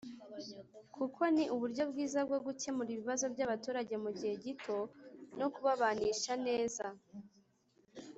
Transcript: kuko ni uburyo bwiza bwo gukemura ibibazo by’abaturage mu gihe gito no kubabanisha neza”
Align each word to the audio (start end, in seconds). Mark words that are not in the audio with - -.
kuko 0.95 1.21
ni 1.35 1.43
uburyo 1.55 1.83
bwiza 1.91 2.19
bwo 2.27 2.39
gukemura 2.45 2.89
ibibazo 2.95 3.25
by’abaturage 3.33 3.95
mu 4.03 4.09
gihe 4.17 4.33
gito 4.43 4.77
no 5.39 5.47
kubabanisha 5.53 6.33
neza” 6.47 6.85